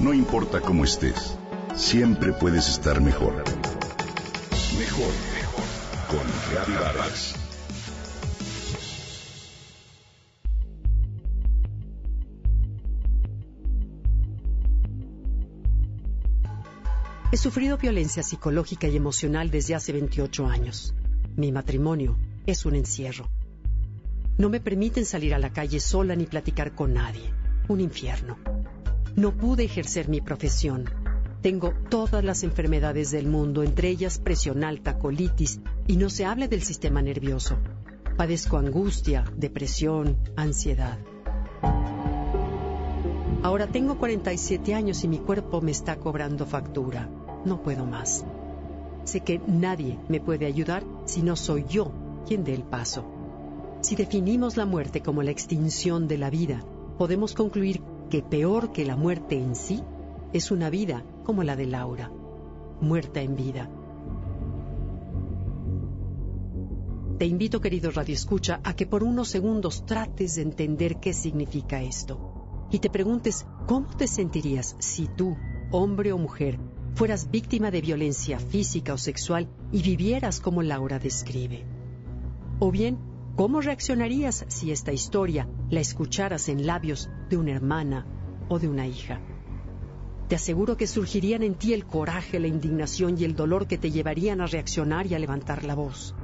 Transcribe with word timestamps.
No 0.00 0.14
importa 0.14 0.62
cómo 0.62 0.84
estés, 0.84 1.36
siempre 1.74 2.32
puedes 2.32 2.70
estar 2.70 3.02
mejor. 3.02 3.34
Mejor, 4.78 5.12
mejor. 5.34 5.64
Con 6.08 6.26
Reavivadas. 6.50 7.34
He 17.30 17.36
sufrido 17.36 17.76
violencia 17.76 18.22
psicológica 18.22 18.88
y 18.88 18.96
emocional 18.96 19.50
desde 19.50 19.74
hace 19.74 19.92
28 19.92 20.46
años. 20.46 20.94
Mi 21.36 21.52
matrimonio 21.52 22.16
es 22.46 22.64
un 22.64 22.74
encierro. 22.74 23.28
No 24.38 24.48
me 24.48 24.60
permiten 24.60 25.04
salir 25.04 25.34
a 25.34 25.38
la 25.38 25.52
calle 25.52 25.78
sola 25.78 26.16
ni 26.16 26.24
platicar 26.24 26.74
con 26.74 26.94
nadie. 26.94 27.34
Un 27.68 27.80
infierno. 27.80 28.38
No 29.16 29.32
pude 29.32 29.64
ejercer 29.64 30.08
mi 30.08 30.20
profesión. 30.20 30.84
Tengo 31.42 31.72
todas 31.88 32.22
las 32.22 32.42
enfermedades 32.42 33.10
del 33.10 33.26
mundo, 33.26 33.62
entre 33.62 33.88
ellas 33.88 34.18
presión 34.18 34.62
alta, 34.62 34.98
colitis, 34.98 35.60
y 35.86 35.96
no 35.96 36.10
se 36.10 36.26
habla 36.26 36.48
del 36.48 36.62
sistema 36.62 37.02
nervioso. 37.02 37.56
Padezco 38.16 38.58
angustia, 38.58 39.24
depresión, 39.36 40.18
ansiedad. 40.36 40.98
Ahora 43.42 43.66
tengo 43.66 43.98
47 43.98 44.74
años 44.74 45.02
y 45.02 45.08
mi 45.08 45.18
cuerpo 45.18 45.62
me 45.62 45.70
está 45.70 45.96
cobrando 45.96 46.44
factura. 46.44 47.08
No 47.46 47.62
puedo 47.62 47.86
más. 47.86 48.24
Sé 49.04 49.20
que 49.20 49.40
nadie 49.46 49.98
me 50.08 50.20
puede 50.20 50.44
ayudar 50.44 50.84
si 51.06 51.22
no 51.22 51.36
soy 51.36 51.64
yo 51.68 51.90
quien 52.28 52.44
dé 52.44 52.54
el 52.54 52.62
paso. 52.62 53.04
Si 53.80 53.96
definimos 53.96 54.58
la 54.58 54.66
muerte 54.66 55.00
como 55.00 55.22
la 55.22 55.30
extinción 55.30 56.06
de 56.06 56.18
la 56.18 56.28
vida, 56.28 56.62
podemos 56.98 57.32
concluir 57.32 57.80
que 58.10 58.22
peor 58.22 58.72
que 58.72 58.84
la 58.84 58.96
muerte 58.96 59.38
en 59.38 59.54
sí 59.54 59.82
es 60.32 60.50
una 60.50 60.68
vida 60.68 61.04
como 61.24 61.44
la 61.44 61.56
de 61.56 61.66
Laura, 61.66 62.10
muerta 62.80 63.22
en 63.22 63.36
vida. 63.36 63.70
Te 67.18 67.26
invito, 67.26 67.60
querido 67.60 67.90
Radio 67.90 68.14
Escucha, 68.14 68.60
a 68.64 68.74
que 68.74 68.86
por 68.86 69.04
unos 69.04 69.28
segundos 69.28 69.86
trates 69.86 70.34
de 70.34 70.42
entender 70.42 70.98
qué 70.98 71.12
significa 71.12 71.82
esto 71.82 72.66
y 72.70 72.78
te 72.80 72.90
preguntes 72.90 73.46
cómo 73.66 73.88
te 73.96 74.06
sentirías 74.06 74.76
si 74.78 75.06
tú, 75.06 75.36
hombre 75.70 76.12
o 76.12 76.18
mujer, 76.18 76.58
fueras 76.94 77.30
víctima 77.30 77.70
de 77.70 77.80
violencia 77.80 78.38
física 78.38 78.92
o 78.92 78.98
sexual 78.98 79.48
y 79.70 79.82
vivieras 79.82 80.40
como 80.40 80.62
Laura 80.62 80.98
describe. 80.98 81.64
O 82.58 82.70
bien, 82.70 82.98
¿cómo 83.36 83.60
reaccionarías 83.60 84.44
si 84.48 84.72
esta 84.72 84.92
historia 84.92 85.48
la 85.68 85.80
escucharas 85.80 86.48
en 86.48 86.66
labios 86.66 87.08
de 87.30 87.38
una 87.38 87.52
hermana 87.52 88.04
o 88.50 88.58
de 88.58 88.68
una 88.68 88.86
hija? 88.86 89.18
Te 90.28 90.34
aseguro 90.34 90.76
que 90.76 90.86
surgirían 90.86 91.42
en 91.42 91.54
ti 91.54 91.72
el 91.72 91.86
coraje, 91.86 92.38
la 92.38 92.46
indignación 92.46 93.16
y 93.18 93.24
el 93.24 93.34
dolor 93.34 93.66
que 93.66 93.78
te 93.78 93.90
llevarían 93.90 94.42
a 94.42 94.46
reaccionar 94.46 95.06
y 95.06 95.14
a 95.14 95.18
levantar 95.18 95.64
la 95.64 95.74
voz. 95.74 96.14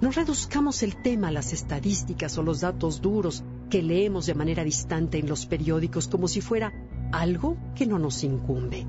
No 0.00 0.10
reduzcamos 0.10 0.82
el 0.82 0.96
tema 1.02 1.28
a 1.28 1.32
las 1.32 1.52
estadísticas 1.52 2.38
o 2.38 2.42
los 2.42 2.60
datos 2.60 3.02
duros 3.02 3.44
que 3.68 3.82
leemos 3.82 4.24
de 4.24 4.34
manera 4.34 4.64
distante 4.64 5.18
en 5.18 5.28
los 5.28 5.44
periódicos 5.44 6.08
como 6.08 6.26
si 6.26 6.40
fuera 6.40 6.72
algo 7.12 7.58
que 7.74 7.86
no 7.86 7.98
nos 7.98 8.24
incumbe 8.24 8.86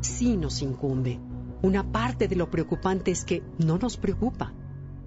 sí 0.00 0.36
nos 0.36 0.62
incumbe. 0.62 1.20
Una 1.62 1.90
parte 1.90 2.28
de 2.28 2.36
lo 2.36 2.50
preocupante 2.50 3.10
es 3.10 3.24
que 3.24 3.42
no 3.58 3.78
nos 3.78 3.96
preocupa. 3.96 4.52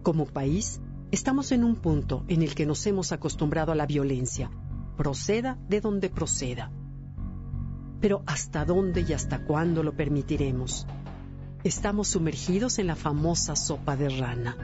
Como 0.03 0.25
país, 0.25 0.81
estamos 1.11 1.52
en 1.52 1.63
un 1.63 1.75
punto 1.75 2.23
en 2.28 2.41
el 2.41 2.56
que 2.56 2.66
nos 2.66 2.85
hemos 2.88 3.11
acostumbrado 3.11 3.72
a 3.72 3.75
la 3.75 3.85
violencia, 3.85 4.52
proceda 4.95 5.58
de 5.67 5.81
donde 5.81 6.09
proceda. 6.09 6.72
Pero 8.00 8.23
¿hasta 8.25 8.66
dónde 8.66 9.06
y 9.08 9.14
hasta 9.14 9.44
cuándo 9.45 9.84
lo 9.84 9.94
permitiremos? 9.94 10.88
Estamos 11.64 12.09
sumergidos 12.09 12.80
en 12.80 12.88
la 12.88 12.95
famosa 12.95 13.56
sopa 13.56 13.95
de 13.95 14.09
rana. 14.09 14.58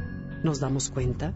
¿Nos 0.43 0.59
damos 0.59 0.89
cuenta? 0.89 1.33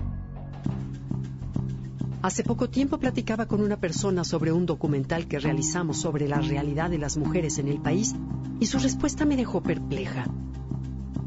Hace 2.23 2.43
poco 2.43 2.69
tiempo 2.69 2.99
platicaba 2.99 3.47
con 3.47 3.61
una 3.61 3.77
persona 3.77 4.23
sobre 4.23 4.51
un 4.51 4.65
documental 4.65 5.27
que 5.27 5.39
realizamos 5.39 5.97
sobre 5.97 6.27
la 6.27 6.39
realidad 6.39 6.89
de 6.89 6.99
las 6.99 7.17
mujeres 7.17 7.57
en 7.57 7.67
el 7.67 7.81
país 7.81 8.15
y 8.59 8.67
su 8.67 8.77
respuesta 8.77 9.25
me 9.25 9.35
dejó 9.35 9.61
perpleja. 9.63 10.25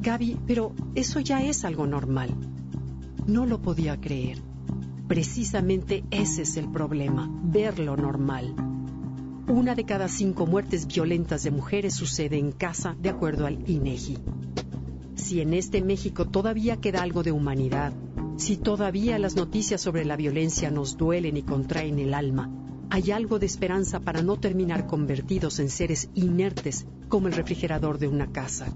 Gaby, 0.00 0.38
pero 0.46 0.72
eso 0.94 1.19
ya 1.19 1.42
es 1.42 1.64
algo 1.64 1.86
normal. 1.86 2.31
No 3.26 3.46
lo 3.46 3.60
podía 3.60 4.00
creer. 4.00 4.53
Precisamente 5.09 6.03
ese 6.10 6.42
es 6.42 6.56
el 6.56 6.70
problema, 6.70 7.28
verlo 7.42 7.97
normal. 7.97 8.54
Una 9.48 9.75
de 9.75 9.84
cada 9.84 10.09
cinco 10.09 10.47
muertes 10.47 10.87
violentas 10.87 11.42
de 11.42 11.50
mujeres 11.50 11.94
sucede 11.94 12.38
en 12.38 12.53
casa, 12.53 12.97
de 12.98 13.10
acuerdo 13.10 13.44
al 13.47 13.69
INEGI. 13.69 14.16
Si 15.14 15.43
en 15.43 15.53
este 15.53 15.82
México 15.82 16.26
todavía 16.26 16.78
queda 16.78 17.03
algo 17.03 17.22
de 17.22 17.32
humanidad, 17.32 17.93
si 18.37 18.56
todavía 18.56 19.19
las 19.19 19.37
noticias 19.37 19.82
sobre 19.82 20.06
la 20.06 20.16
violencia 20.16 20.70
nos 20.70 20.97
duelen 20.97 21.37
y 21.37 21.43
contraen 21.43 21.98
el 21.98 22.14
alma, 22.14 22.50
hay 22.88 23.10
algo 23.10 23.38
de 23.38 23.47
esperanza 23.47 24.00
para 24.00 24.22
no 24.22 24.38
terminar 24.38 24.87
convertidos 24.87 25.59
en 25.59 25.69
seres 25.69 26.09
inertes 26.14 26.87
como 27.09 27.28
el 27.28 27.34
refrigerador 27.34 27.98
de 27.98 28.09
una 28.09 28.32
casa. 28.32 28.72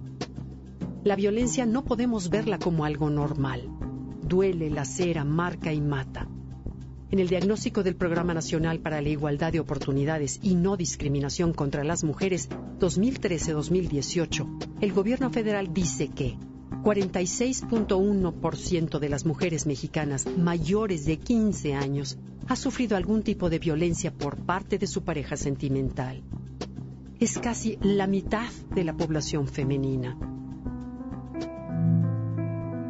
La 1.04 1.16
violencia 1.16 1.64
no 1.64 1.84
podemos 1.84 2.28
verla 2.28 2.58
como 2.58 2.84
algo 2.84 3.08
normal. 3.08 3.77
Duele, 4.28 4.68
lacera, 4.68 5.24
marca 5.24 5.72
y 5.72 5.80
mata. 5.80 6.28
En 7.10 7.18
el 7.18 7.28
diagnóstico 7.28 7.82
del 7.82 7.96
Programa 7.96 8.34
Nacional 8.34 8.80
para 8.80 9.00
la 9.00 9.08
Igualdad 9.08 9.52
de 9.52 9.60
Oportunidades 9.60 10.38
y 10.42 10.54
No 10.54 10.76
Discriminación 10.76 11.54
contra 11.54 11.82
las 11.82 12.04
Mujeres 12.04 12.50
2013-2018, 12.78 14.82
el 14.82 14.92
gobierno 14.92 15.30
federal 15.30 15.72
dice 15.72 16.08
que 16.08 16.36
46.1% 16.84 18.98
de 18.98 19.08
las 19.08 19.24
mujeres 19.24 19.64
mexicanas 19.64 20.26
mayores 20.36 21.06
de 21.06 21.18
15 21.18 21.74
años 21.74 22.18
ha 22.48 22.56
sufrido 22.56 22.98
algún 22.98 23.22
tipo 23.22 23.48
de 23.48 23.58
violencia 23.58 24.12
por 24.12 24.44
parte 24.44 24.76
de 24.76 24.86
su 24.86 25.04
pareja 25.04 25.38
sentimental. 25.38 26.22
Es 27.18 27.38
casi 27.38 27.78
la 27.80 28.06
mitad 28.06 28.50
de 28.74 28.84
la 28.84 28.94
población 28.94 29.48
femenina. 29.48 30.18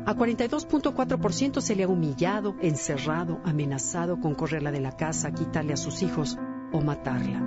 A 0.08 0.14
42.4% 0.14 1.60
se 1.60 1.76
le 1.76 1.82
ha 1.82 1.88
humillado, 1.88 2.56
encerrado, 2.62 3.42
amenazado 3.44 4.18
con 4.18 4.34
correrla 4.34 4.72
de 4.72 4.80
la 4.80 4.92
casa, 4.92 5.32
quitarle 5.32 5.74
a 5.74 5.76
sus 5.76 6.02
hijos 6.02 6.38
o 6.72 6.80
matarla. 6.80 7.40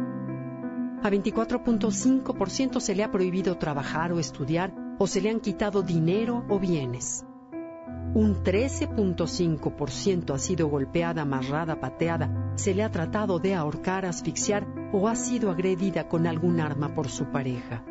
A 1.02 1.10
24.5% 1.10 2.80
se 2.80 2.94
le 2.94 3.04
ha 3.04 3.10
prohibido 3.10 3.58
trabajar 3.58 4.12
o 4.14 4.20
estudiar 4.20 4.76
o 5.00 5.08
se 5.08 5.22
le 5.22 5.32
han 5.32 5.40
quitado 5.40 5.82
dinero 5.82 6.46
o 6.50 6.60
bienes. 6.60 7.26
Un 8.14 8.44
13.5% 8.44 10.36
ha 10.36 10.38
sido 10.38 10.68
golpeada, 10.68 11.24
amarrada, 11.24 11.80
pateada, 11.80 12.54
se 12.58 12.76
le 12.76 12.84
ha 12.84 12.92
tratado 12.92 13.40
de 13.40 13.56
ahorcar, 13.56 14.06
asfixiar 14.06 14.68
o 14.94 15.08
ha 15.08 15.16
sido 15.16 15.50
agredida 15.50 16.08
con 16.08 16.28
algún 16.28 16.60
arma 16.60 16.94
por 16.94 17.10
su 17.10 17.26
pareja. 17.32 17.84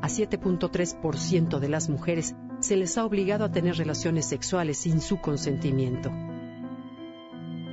A 0.00 0.08
7.3% 0.08 1.58
de 1.58 1.68
las 1.68 1.90
mujeres 1.90 2.34
se 2.64 2.76
les 2.76 2.96
ha 2.96 3.04
obligado 3.04 3.44
a 3.44 3.52
tener 3.52 3.76
relaciones 3.76 4.26
sexuales 4.26 4.78
sin 4.78 5.02
su 5.02 5.20
consentimiento. 5.20 6.10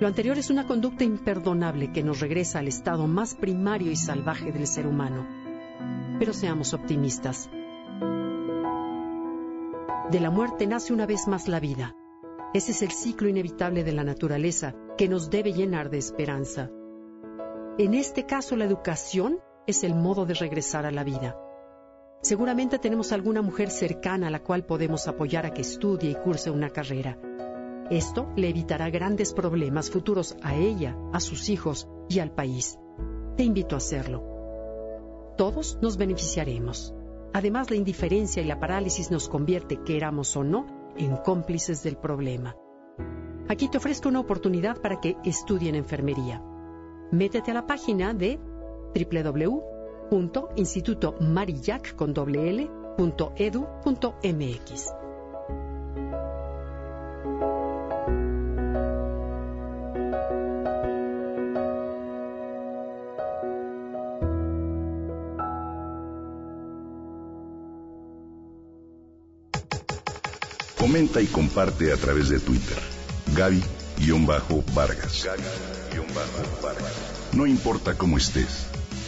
Lo 0.01 0.07
anterior 0.07 0.37
es 0.37 0.49
una 0.49 0.67
conducta 0.67 1.05
imperdonable 1.05 1.93
que 1.93 2.03
nos 2.03 2.19
regresa 2.19 2.59
al 2.59 2.67
estado 2.67 3.07
más 3.07 3.35
primario 3.35 3.89
y 3.89 3.95
salvaje 3.95 4.51
del 4.51 4.67
ser 4.67 4.87
humano. 4.87 5.25
Pero 6.19 6.33
seamos 6.33 6.73
optimistas. 6.73 7.49
De 10.11 10.19
la 10.19 10.29
muerte 10.29 10.67
nace 10.67 10.91
una 10.91 11.05
vez 11.05 11.25
más 11.27 11.47
la 11.47 11.61
vida. 11.61 11.95
Ese 12.53 12.71
es 12.71 12.81
el 12.81 12.91
ciclo 12.91 13.29
inevitable 13.29 13.85
de 13.85 13.93
la 13.93 14.03
naturaleza 14.03 14.75
que 14.97 15.07
nos 15.07 15.29
debe 15.29 15.53
llenar 15.53 15.89
de 15.89 15.99
esperanza. 15.99 16.69
En 17.77 17.93
este 17.93 18.25
caso, 18.25 18.57
la 18.57 18.65
educación 18.65 19.39
es 19.67 19.85
el 19.85 19.95
modo 19.95 20.25
de 20.25 20.33
regresar 20.33 20.85
a 20.85 20.91
la 20.91 21.05
vida. 21.05 21.37
Seguramente 22.21 22.77
tenemos 22.77 23.11
alguna 23.11 23.41
mujer 23.41 23.71
cercana 23.71 24.27
a 24.27 24.29
la 24.31 24.43
cual 24.43 24.63
podemos 24.65 25.07
apoyar 25.07 25.45
a 25.45 25.53
que 25.53 25.61
estudie 25.61 26.11
y 26.11 26.15
curse 26.15 26.51
una 26.51 26.69
carrera. 26.69 27.17
Esto 27.89 28.31
le 28.35 28.47
evitará 28.49 28.89
grandes 28.89 29.33
problemas 29.33 29.89
futuros 29.89 30.37
a 30.43 30.55
ella, 30.55 30.95
a 31.13 31.19
sus 31.19 31.49
hijos 31.49 31.89
y 32.09 32.19
al 32.19 32.31
país. 32.31 32.77
Te 33.35 33.43
invito 33.43 33.75
a 33.75 33.79
hacerlo. 33.79 34.23
Todos 35.35 35.79
nos 35.81 35.97
beneficiaremos. 35.97 36.93
Además, 37.33 37.71
la 37.71 37.77
indiferencia 37.77 38.43
y 38.43 38.45
la 38.45 38.59
parálisis 38.59 39.09
nos 39.09 39.27
convierte, 39.27 39.81
queramos 39.83 40.35
o 40.37 40.43
no, 40.43 40.93
en 40.97 41.17
cómplices 41.17 41.81
del 41.81 41.97
problema. 41.97 42.55
Aquí 43.49 43.67
te 43.67 43.77
ofrezco 43.77 44.09
una 44.09 44.19
oportunidad 44.19 44.79
para 44.79 44.99
que 44.99 45.17
estudien 45.25 45.75
enfermería. 45.75 46.43
Métete 47.11 47.51
a 47.51 47.55
la 47.55 47.65
página 47.65 48.13
de 48.13 48.39
www.institutomarillac 50.11 51.95
con 51.95 52.13
doble 52.13 52.49
L, 52.49 52.69
punto 52.97 53.33
edu, 53.37 53.65
punto 53.83 54.15
MX. 54.23 54.91
Comenta 70.77 71.21
y 71.21 71.27
comparte 71.27 71.93
a 71.93 71.97
través 71.97 72.29
de 72.29 72.39
Twitter. 72.39 72.77
Gaby-Vargas. 73.33 74.73
vargas 74.73 75.27
No 77.33 77.45
importa 77.45 77.97
cómo 77.97 78.17
estés 78.17 78.70